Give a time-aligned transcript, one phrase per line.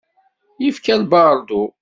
[0.63, 1.63] Yefka baṛdu.